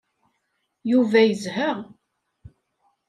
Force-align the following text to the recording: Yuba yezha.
Yuba 0.91 1.19
yezha. 1.27 1.69